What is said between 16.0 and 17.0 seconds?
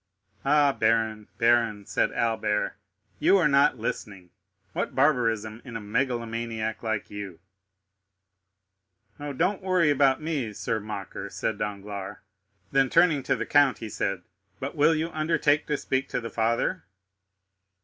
to the father?"